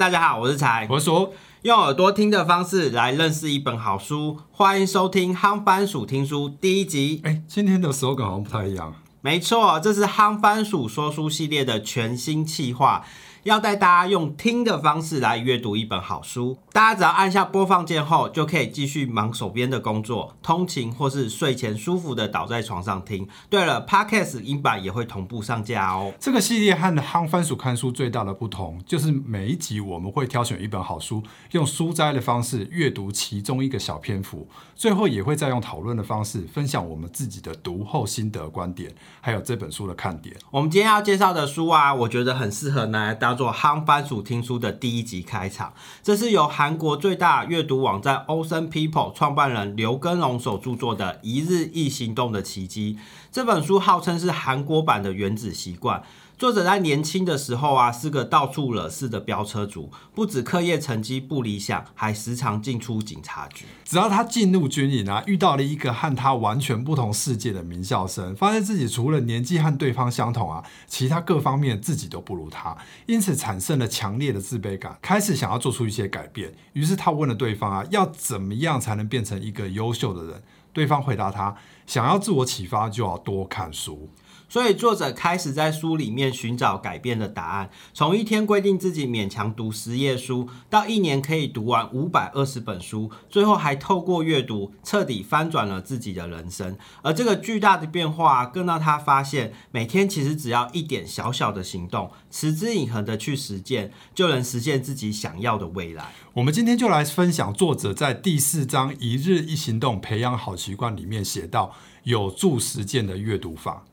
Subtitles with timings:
[0.00, 7.20] 大家好，我是才，我是说用耳朵听的方式来认识一本好书，欢迎收听夯番薯听书第一集。
[7.22, 8.94] 哎，今天的手感好像不太一样。
[9.20, 13.04] 没错，这是夯番薯说书系列的全新企划。
[13.44, 23.26] 要带大家用听的方式来阅读一本好书，大家只要按下播放键后，就可以继续忙手边的工作、通勤或是睡前舒服的倒在床上听。
[23.48, 26.12] 对了，Podcast 音版也会同步上架哦。
[26.20, 31.22] 这个系列和夯番薯看书最大的不同，就是每一集我们会挑选一本好书，
[31.52, 40.36] 用书摘的方式阅读其中一个小篇幅，最后也会再用讨论的方式分享我们自己的读后心得观点，还有这本书的看点。
[40.50, 43.29] 我们今天要介绍的书啊，我觉得很适合拿来当。
[43.30, 52.94] 叫做夯番薯听书的第一集开场，这是由韩国最大阅读网站 Ocean People 创办人刘根荣所著作的《一日一行动的奇迹》。
[53.30, 56.00] 这本书号称是韩国版的《原子习惯》。
[56.40, 63.66] 作者在年轻的时候啊，是个到处惹事的飙车族，不止课业成绩不理想，还时常进出警察局。
[63.84, 72.74] 只要他进入军营啊，遇到了一个和他完全不同世界的名校生，发现自己除了年纪和对方相同啊，其他各方面自己都不如他，
[73.04, 76.54] 因此产生了强烈的自卑感，开始想要做出一些改变。
[76.72, 80.42] 于是他问了对方啊，要怎么样才能变成一个优秀的人？
[80.72, 84.08] 对方回答他，想要自我启发，就要多看书。
[84.50, 96.76] 所以作者开始在书里面寻找改变的答案，从一天规定自己勉强读十页书，到一年可以读完五百二十本书，最后还透过阅读彻底翻转了自己的人生。
[97.02, 106.12] 而这个巨大的变化，更让他发现，每天其实只要一点小小的行动，持之以恒的去实践，就能实现自己想要的未来。
[106.32, 111.72] 我们今天就来分享作者在第四章“一日一行动，培养好习惯”里面写到
[112.02, 113.84] 有助实践的阅读法。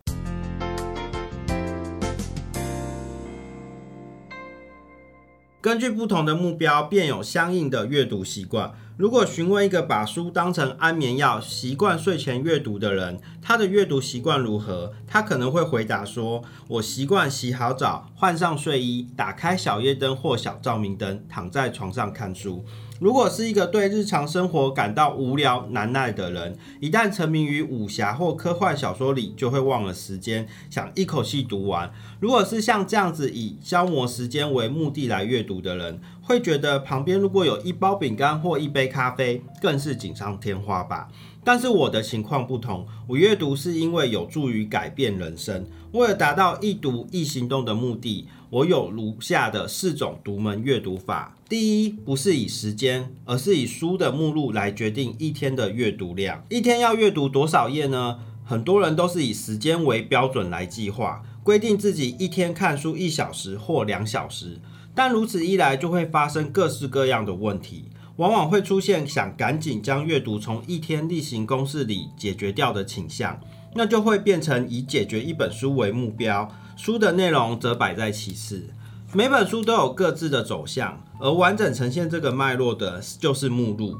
[5.59, 8.73] 根据不同的目标，便有相应的阅读习惯。
[8.97, 14.91] 如果询问一个把书当成安眠药、习惯睡前阅读的人，他的阅读习惯如何？
[15.05, 22.65] 他可能会回答说：“我习惯洗好澡，换上睡衣，打开小夜灯或小照明灯，躺在床上看书。”
[22.99, 31.93] 如果是一个对日常生活感到无聊难耐的人，一旦沉迷于武侠或科幻小说里，就会忘了时间，想一口气读完。
[32.19, 41.07] 如果是像这样子以消磨时间为目的来阅读的人，会觉得旁边如果有一包饼干或一杯咖啡，更是锦上添花吧。
[41.41, 45.65] 但是我的情况不同，我阅读是因为有助于改变人生。
[45.93, 51.37] 为了达到一读一行动的目的，我有如下的四种独门阅读法。
[51.47, 56.43] 第一，不是以时间，而是以书的目录来决定一天的阅读量。
[56.49, 58.19] 一天要阅读多少页呢？
[58.43, 64.59] 很多人都是以时间为标准来计划，规定自己一天看书一小时或两小时。
[64.97, 67.91] 但如此一来，就会发生各式各样的问题。
[68.15, 73.39] 往往会出现想赶紧将阅读从一天例行公事里解决掉的倾向，
[73.75, 78.71] 那就会变成以解决一本书为目标，书的内容则摆在其次。
[79.13, 83.95] 每本书都有各自的走向，而完整呈现这个脉络的就是目录。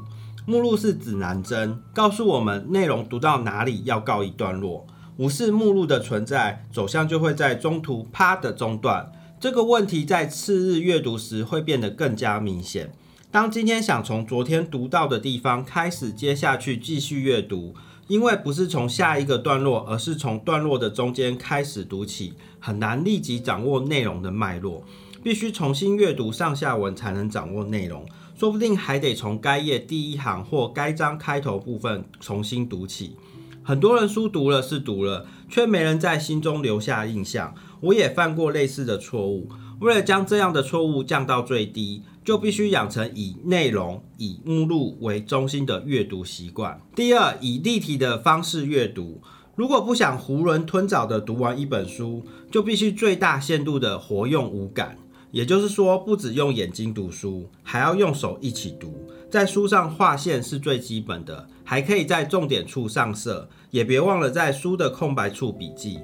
[0.46, 4.84] 目录是指南针，告诉我们内容读到哪里要告一段落。
[5.16, 9.12] 无视目录的存在，走向就会在中途啪的中断。
[9.40, 12.92] 这个问题在次日阅读时会变得更加明显。
[13.30, 17.72] 当今天想从昨天读到的地方开始接下去继续阅读，
[18.08, 24.82] 因为不是从下一个段落，而是从段落的中间开始读起，很难立即掌握内容的脉络，
[25.22, 28.04] 必须重新阅读上下文才能掌握内容，
[28.36, 33.14] 说不定还得从该页第一行或该章开头部分重新读起。
[33.62, 37.54] 很多人书读了是读了，却没人在心中留下印象。
[37.80, 39.48] 我也犯过类似的错误，
[39.80, 42.02] 为了将这样的错误降到最低。
[42.24, 46.78] 就必须养成以内容、以目录为中心的阅读习惯。
[46.94, 49.22] 第二，以立体的方式阅读。
[49.56, 54.98] 如果不想囫囵吞枣的读完一本书，就必须最大限度的活用五感。
[55.30, 59.08] 也就是说，不只用眼睛读书，还要用手一起读。
[59.30, 65.98] 在书上画线是最基本的，还可以在重点处上色，也别忘了在书的空白处笔记。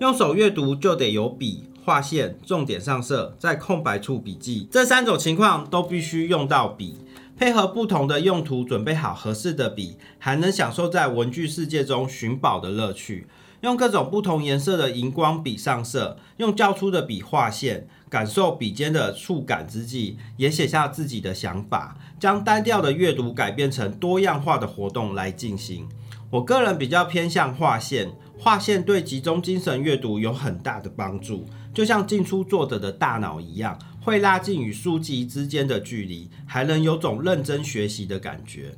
[0.00, 1.64] 用手阅读就得有笔。
[1.84, 6.98] 画线、重点上色、在空白处笔记，这三种情况都必须用到笔。
[7.36, 13.26] 配合不同的用途，准备好合适的笔，还能享受在文具世界中寻宝的乐趣。
[13.60, 25.86] 用各种不同颜色的荧光笔上色，用较粗的笔画线，感受笔尖的触感之际，也写下自己的想法，将单调的阅读改变成多样化的活动来进行。
[26.34, 33.78] 我个人比较偏向画线，画线对集中精神阅读有很大的帮助，就像进出作者的大脑一样。
[34.00, 38.74] 会拉近与书籍之间的距离，还能有种认真学习的感觉。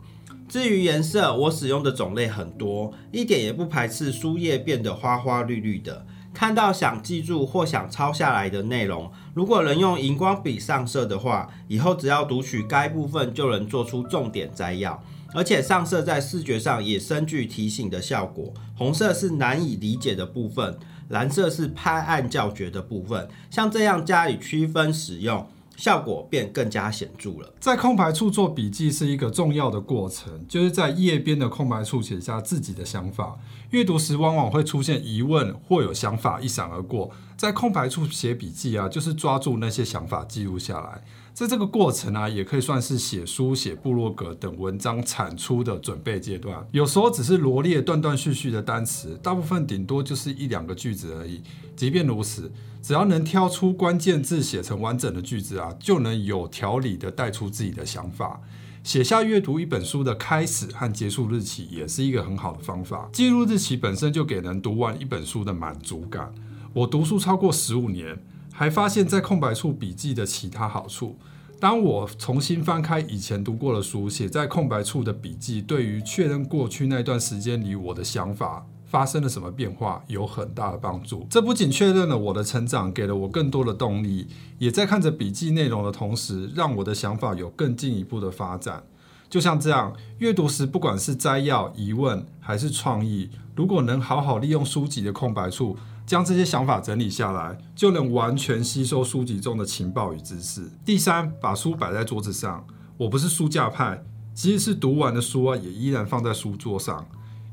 [0.47, 6.05] 至于颜色，我使用的种类很多，一点也不排斥书页变得花花绿绿的。
[6.35, 15.03] 看到想记住或想抄下来的内容，如果能用荧光笔上色的话，以后只要读取该部分就能做出重点摘要，
[15.33, 18.53] 而且上色在视觉上也深具提醒的效果。
[18.77, 20.79] 红色是难以理解的部分。
[21.09, 25.47] 蓝色是拍案叫绝的部分，像这样加以区分使用，
[25.77, 27.55] 效果便更加显著了。
[27.61, 33.39] 在空白处做笔记是一个重要的过程，就是在页边的空白处写下自己的想法。
[33.71, 41.05] 阅读时往往会出现疑问或有想法一闪而过，在空白处写笔记啊，就是抓住那些想法记录下来。
[41.37, 46.67] 在这个过程啊，也可以算是写书、写部落格等文章产出的准备阶段。
[46.73, 51.43] 有时候只是罗列断断续续的单词，大部分顶多就是一两个句子而已。
[51.77, 52.51] 即便如此，
[52.81, 58.41] 只要能挑出关键字写成完整的句子啊，就能有条理的带出自己的想法。
[58.83, 63.11] 写下阅读一本书的开始和结束日期，也是一个很好的方法。
[63.13, 66.33] 记录日期本身就给人读完一本书的满足感。
[66.73, 68.19] 我读书超过十五年。
[68.59, 71.19] 还发现，在空白处笔记的其他好处。
[71.61, 81.27] 当我重新翻开以前读过的书，写在空白处的笔记，对于确认过去那段时间里我的想法发生了什么变化，有很大的帮助。
[81.29, 84.27] 这不仅确认了我的成长，给了我更多的动力，
[84.59, 88.85] 也在看着笔记内容的同时，让我的想法有更进一步的发展。
[89.29, 95.77] 就像这样，阅读时不管是摘要、疑问还是创意，如果能好好利用书籍的空白处。
[96.07, 100.71] 将这些想法整理下来，就能完全吸收书籍中的情报与知识。
[100.85, 102.65] 第三，把书摆在桌子上。
[102.97, 107.05] 我不是书架派，即使是读完的书啊，也依然放在书桌上。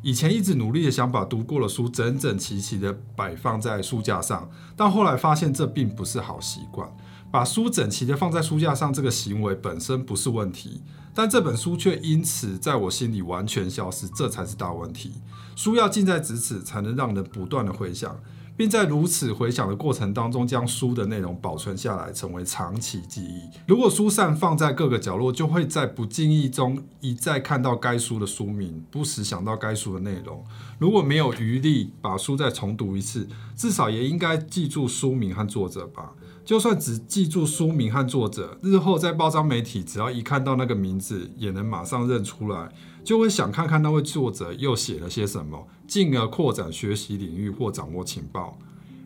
[0.03, 6.87] 以前一直努力的想把读过的书整整齐齐的摆放在书架上，但后来发现这并不是好习惯。
[7.31, 10.83] 把书整齐的放在书架上这个行为本身不是问题，
[11.15, 15.13] 但这本书却因此在我心里完全消失，这才是大问题。
[15.55, 18.15] 书要近在咫尺，才能让人不断的回想。
[18.55, 23.49] 并在如此回想的过程当中，将书的内容保存下来，成为长期记忆。
[23.67, 30.43] 如果书散放在各个角落，就会在不经意中一再看到该书的书名，不时想到该书的内容。
[30.77, 36.11] 如果没有余力把书再重读一次，至少也应该记住书名和作者吧。
[36.45, 42.69] 就算只记住书名和作者，日后在报章媒体，只要一看到那个名字，也能马上认出来。
[43.03, 48.57] 就会想看看那位作者又写了些什么，进而扩展学习领域或掌握情报。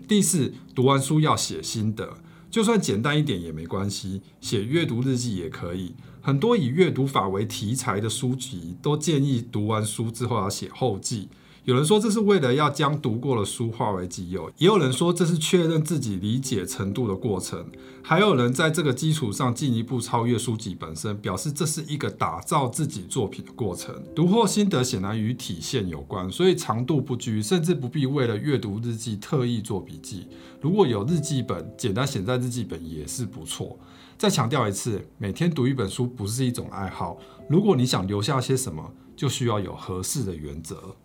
[0.07, 2.17] 第四，读完书要写心得，
[2.49, 5.95] 就算简单一点也没关系，写阅读日记也可以。
[6.21, 11.29] 很多以阅读法为题材的书籍都建议读完书之后要写后记。
[11.67, 17.69] 有人说这是为了要将读过的书化为己有，也有人说这是确认自己理解程度的过程，
[18.01, 24.01] 还有人在这个基础上进一步超越书籍本身，表示这是一个打造自己作品的过程。
[24.15, 30.25] 读后心得显然与体现有关，所以长度不拘，甚至不必为了阅读日记特意做笔记。
[30.61, 33.77] 如果有日记本，简单写在日记本也是不错。
[34.17, 37.17] 再强调一次，每天读一本书不是一种爱好，
[37.49, 40.95] 如果你想留下些什么，就需要有合适的原则。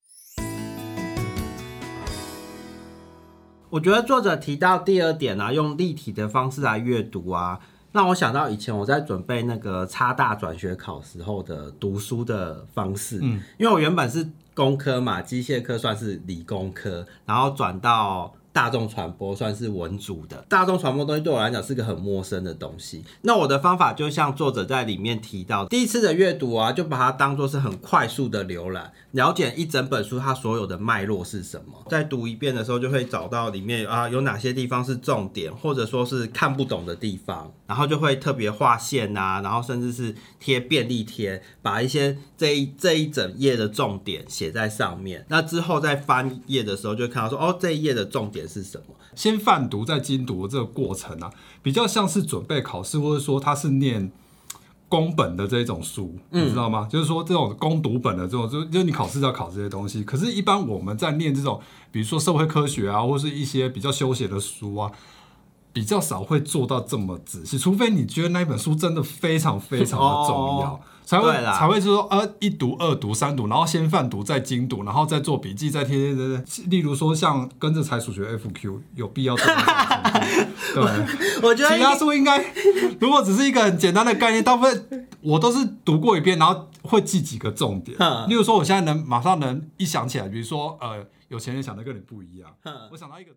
[3.73, 7.59] 我觉得作者提到第二点啊，用立体的方式来阅读啊，
[7.93, 13.19] 让我想到以前我在准备那个差大转学考时候的读书的方式。
[13.23, 18.35] 嗯，因为我原本是工科嘛，机械科算是理工科，然后转到。
[18.52, 23.02] 大众传播算是文组的，大众传播东西对我来讲是个很陌生的东西。
[23.23, 31.82] 那我的方法就像作者在里面提到，第一次的阅读啊，就把它当做是很快速的浏览，了解一整本书它所有的脉络是什么。
[31.88, 45.25] 在读一遍的时候，就会找到里面啊有哪些地方是重点，或者说是看不懂的地方，然后就会特别划线呐，然后甚至是贴便利贴，把一些这一这一整页的重点写在上面。
[45.30, 48.41] 那之后再翻页的时候，就看到说哦这一页的重点。
[48.46, 48.94] 是什么？
[49.14, 51.30] 先泛读再精读这个过程啊，
[51.62, 54.11] 比较像是准备考试，或者说他是念
[54.88, 56.87] 公本的这种书，你知道吗？
[56.90, 60.02] 就是说这种攻读本的这种，就就你考试要考这些东西。
[60.04, 64.92] 可是，一般我们在念这种，比如说社会科学啊，或是一些比较休闲的书啊，
[65.72, 70.75] 比较少会做到这么仔细，除非你觉得那本书真的非常非常的重要。
[70.75, 70.80] 哦
[71.12, 76.64] 才会才会说呃一读二读三读，然后先泛读再精读，然后再做笔记，再贴贴贴贴。
[76.71, 80.83] 例如说像跟着财数学 FQ 有必要这么小心 对，
[81.42, 82.42] 我觉得其他书应该
[82.99, 88.26] 如果只是一个很简单的概念，大部分我都是读过一遍，然后会记几个重点哼。
[88.28, 92.55] 例如说我现在能马上能一想起来，比如说呃有钱人想的跟你不一样，
[92.91, 93.31] 我想到一个。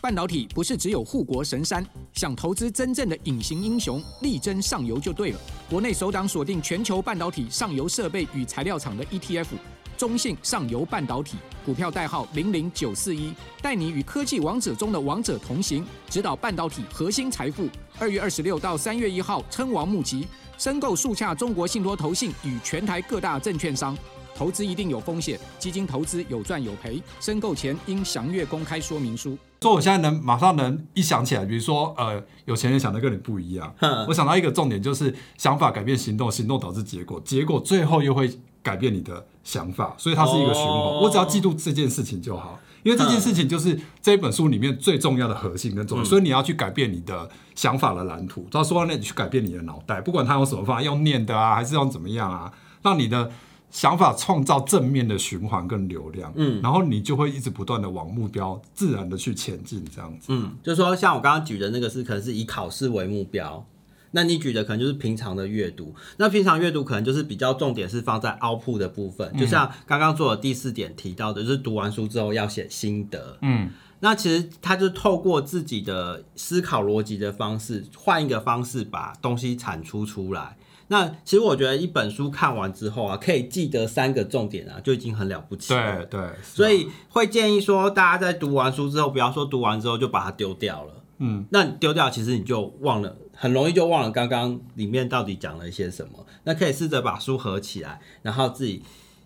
[0.00, 5.40] 半导体不是只有护国神山，想投资真正的隐形英雄，力争上游就对了。
[5.68, 9.48] 国内首档锁定全球半导体上游设备与材料厂的 ETF，
[9.96, 17.68] 中信上游半导体，股票代号零零九四一，带你与科技王者中的王者同行，指导半导体核心财富。
[17.98, 23.98] 二月二十六到三月一号，称王募集，申购速洽中国信托投信与全台各大证券商。
[24.42, 29.38] 投资一定有风险，基金投资有赚有赔，申购前应详阅公开说明书。
[29.60, 33.72] 说我现在能马上能一想起来，比如说呃，有钱人想的跟你不一样，
[34.08, 38.28] 我想到一个重点就是想法改变行动，行动导致结果，结果最后又会
[38.64, 40.72] 改变你的想法，所以它是一个循环。
[40.72, 53.30] 哦我只要记住这件事情就好，因为这件事情就是这本书里面最重要的核心跟重点，所以你要去改变你的想法的蓝图，到说到那你去改变你的脑袋，不管他用什么方法，用念的啊，还是用怎么样啊，让你的。
[53.72, 60.26] 想法创造正面的循环跟流量，嗯，然后你就会一直不断的往目标自然的去前进，这样子。
[60.28, 63.66] 嗯，就是说像我刚刚举的那个是可能是以考试为目标，
[64.10, 65.94] 那你举的可能就是平常的阅读。
[66.18, 73.38] 那平常阅读可能就是比较重点是放在 output 的部分，就像刚刚做的第四点提到的，就是读完书之后要写心得。
[73.40, 80.58] 嗯，那其实他就透过自己的思考逻辑的方式，换一个方式把东西产出出来。
[80.92, 86.04] 那其实我觉得一本书看完之后啊，可以记得三个重点啊，就已经很了不起了。
[86.04, 90.92] 对对，所以会建议说，大家在读完书之后，不要说读完之后就把它丢掉了。
[91.16, 96.26] 嗯，那你丢掉，其实你就忘了，很容易就忘了刚刚里面到底讲了一些什么。
[96.44, 98.82] 那可以试着把书合起来，然后自己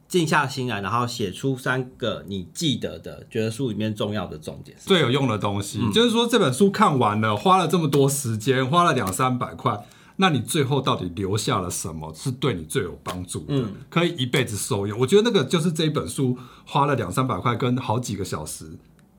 [0.06, 4.76] 静下心来，然后写出三个你记得的，觉得书里面重要的重点。
[4.78, 9.76] 最有用的东西，就是说这本书看完了，花了这么多时间，花了两三百块，
[10.16, 14.98] 那你最后到底留下了什么是对你最有帮助的，嗯可以一辈子受用？
[14.98, 18.78] 我觉得那个就是这一本书花了两三百块跟好几个小时。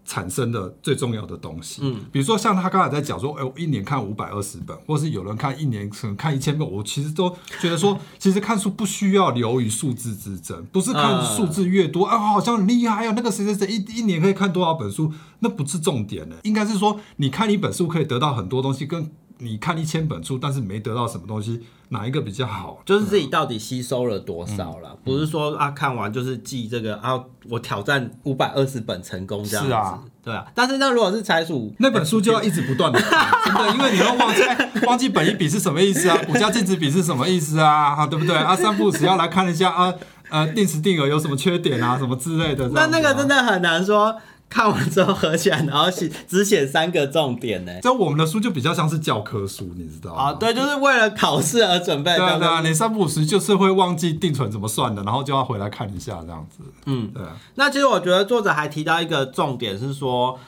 [0.09, 22.79] 产生的最重要的东西，嗯，比如说像他刚才在讲说，哎、我一年看五百二十本，或是有人看一年可能看一千本，我其实都觉得说， 其实看书不需要流于数字之争，不是看嗯数字越多，啊，好像很厉害啊，那个谁谁谁一一年可以看多少本书，那不是重点的，应该是说你看一本书可以得到很多东西，跟你看一千本书，但是没得到什么东西，哪一个比较好？
[22.85, 30.45] 就是自己到底吸收了多少嗯啦，不是说啊看完就是记这个啊，我挑战五百二十本成功这样子，是啊对啊。
[30.55, 34.41] 但是那如果是财鼠那本书就要一直不断的看，真的，因为你要忘记
[34.87, 38.35] 忘记本一比是什么意思啊， 股价净值比是什么意思啊，啊对不对？
[38.35, 39.93] 啊，三不五时要来看一下啊，
[40.29, 42.67] 呃，定时定额有什么缺点啊，什么之类的。
[42.69, 44.15] 那那个真的，的很难说，
[44.49, 47.71] 看完之后合起来，然后写 只写三个重点呢。
[47.81, 50.21] 这我们的书就比较像是教科书，你知道吗？
[50.21, 52.15] 啊，对，就是为了考试而准备。
[52.15, 56.63] 对啊，对啊，对你三不五时就是会忘记定存怎么算的，然后就要回来看一下这样子。
[56.85, 60.39] 嗯，对啊，那其实我觉得作者还提到一个重点是说，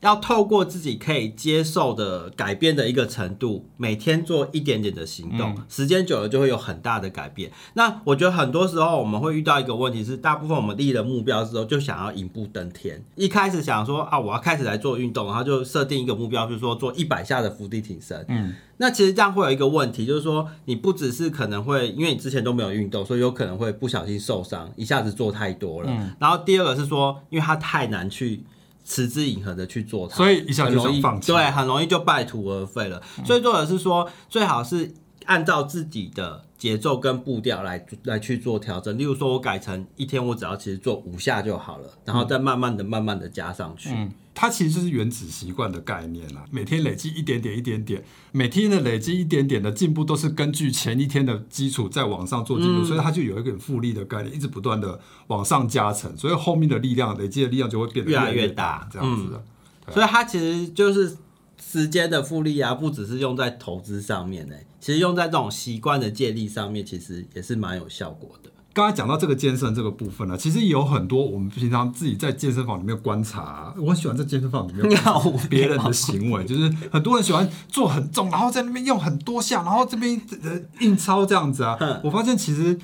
[0.00, 7.50] 要透过自己可以接受的改变的一个程度，每天做一点点的行动，嗯时间久了就会有很大的改变。
[7.74, 18.24] 那我觉得很多时候我们会遇到一个问题是，大部分我们立了目标之后就想要一步登天，一开始想说啊，我要开始来做运动，然后就设定一个目标，就是说做一百下的伏地挺身。
[18.28, 25.90] 嗯，那其实这样会有一个问题，就是说你不只是可能会，因为你之前都没有运动，所以有可能会不小心受伤，一下子做太多了。
[25.90, 28.44] 嗯然后第二个是说，因为它太难去
[28.88, 31.30] 持之以恒的去做它，所以一下就很容易想放弃。
[31.30, 33.00] 对，很容易就半途而废了。
[33.22, 34.94] 所以作者是说，最好是
[35.26, 38.96] 按照自己的节奏跟步调来来去做调整。
[38.96, 43.90] 例如说，我改成一天我只要其实做五下就好了，然后再慢慢的、慢慢的加上去。
[43.92, 59.38] 嗯，它其实就是原子习惯的概念啦，每天累积一点点、一点点，每天的累积一点点的进步，都是根据前一天的基础再往上做进步，嗯所以它就有一个复利的概念，一直不断的往上加成，所以后面的力量累积的力量就会变得越来来越越大这样子的。
[59.38, 61.16] 嗯所以它其实就是
[61.58, 68.50] 时间的复利啊，不只是用在投资上面呢、其实用在这种习惯的建立上面，其实也是蛮有效果的。
[68.78, 75.20] 刚才讲到这个健身这个部分呢，其实有很多我们平常自己在健身房里面观察啊、我很喜欢在健身房里面 观察
[75.50, 82.00] 别人的行为，就是很多人喜欢做很重，然后在那边用很多下，然后这边呃硬操这样子啊嗯。
[82.04, 82.78] 我发现其实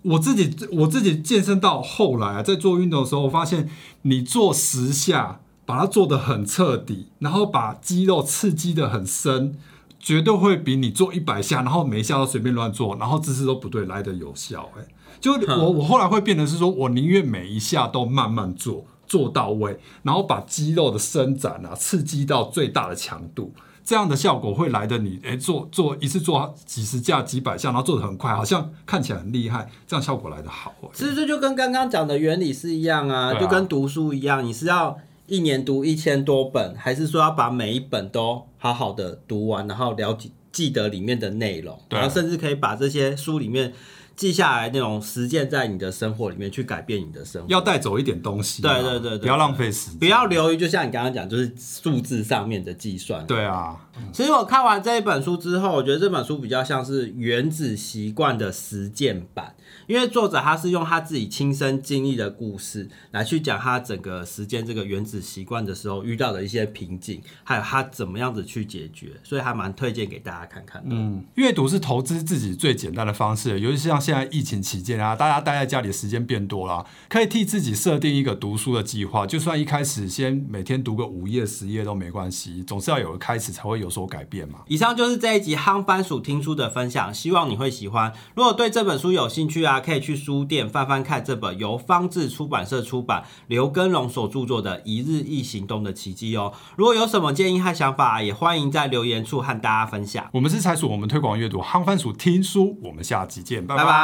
[0.00, 3.68] 我自己我自己健身到后来啊，在做运动的时候，我发现
[4.00, 5.40] 你做十下。
[5.66, 9.58] 把它做的很彻底，然后把肌肉刺激的很深，
[9.98, 14.86] 绝对会比你做一百下，然后每一下都随便乱做，然后姿势都不对来的有效、欸。
[15.20, 23.52] 就我我后来会变得是说，我宁愿每一下都慢慢做，做到位，然后把肌肉的伸展啊，刺激到最大的强度。
[23.82, 30.88] 这样的效果会来的你，哎，做做一次做几十下、几百下，然后做的很快，好像看起来很厉害，这样效果来的好、欸。
[30.92, 43.72] 其实这就跟刚刚讲的原理是一样啊，啊就跟读书一样，你是要一年读一千多本，还是说要把每一本都好好的读完，然后了解记得里面的内容，然后甚至可以把这些书里面
[44.16, 47.46] 记下来内容实践在你的生活里面，去改变你的生活。
[47.48, 53.26] 要带走一点东西啊、对对对对不要浪费时间，不要流于，就像你刚刚讲，就是数字上面的计算。
[53.26, 53.76] 对啊，
[54.12, 59.54] 其实我看完这一本书之后，我觉得这本书比较像是《原子习惯》的实践版，
[59.86, 70.88] 因为作者他是用他自己亲身经历的故事来去讲他整个实践这个原子习惯的时候遇到的一些瓶颈，还有他怎么样子去解决，所以还蛮推荐给大家看看的。
[70.92, 84.60] 嗯，阅读是投资自己最简单的方式，尤其是像现在疫情期间啊，大家待在家里的时间变多了，可以替自己设定一个读书的计划，就算一开始先每天读个五页十页都没关系，总是要有个开始才会有所改变嘛。
[84.68, 88.12] 以上就是这一集夯番薯听书的分享，希望你会喜欢。
[88.36, 96.52] 如果对这本书有兴趣啊，可以去书店翻翻看这本由方志出版社出版、刘根荣所著作的《一日一行动的奇迹》哦。
[96.76, 100.28] 如果有什么建议和想法，也欢迎在留言处和大家分享。
[100.32, 103.95] 我们是财鼠，我们推广阅读，夯番薯听书，我们下集见，拜拜拜。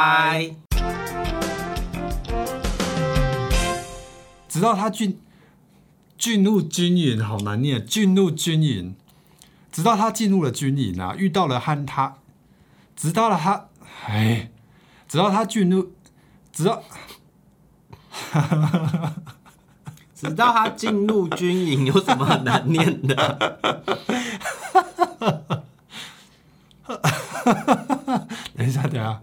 [4.47, 5.19] 直到他进
[6.17, 8.95] 进入军营，好难念，进入军营。
[9.71, 12.17] 直到他进入了军营啊，遇到了和他，
[12.95, 13.69] 直到了他，
[14.05, 14.51] 哎，
[15.07, 15.91] 直到他进入，
[16.51, 16.83] 直到
[20.13, 23.15] 直到他进入军营，有什么很难念的？
[28.55, 29.19] 等一下，等一下，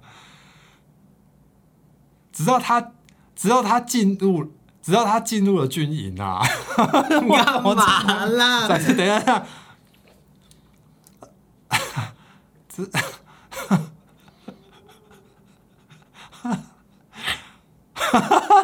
[2.41, 2.81] 直到他，
[3.37, 4.51] 直到他进入，
[4.81, 6.41] 直到他进入了军营啊！
[6.75, 7.23] 干
[7.77, 8.67] 嘛啦？
[8.67, 9.45] 再次等一下，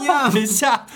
[0.06, 0.86] 呀等一下，